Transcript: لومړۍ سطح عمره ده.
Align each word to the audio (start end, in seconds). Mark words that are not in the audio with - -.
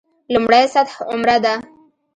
لومړۍ 0.33 0.63
سطح 0.73 0.95
عمره 1.11 1.37
ده. 1.43 1.53